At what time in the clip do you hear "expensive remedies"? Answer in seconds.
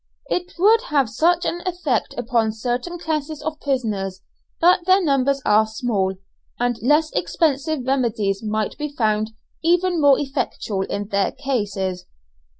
7.11-8.41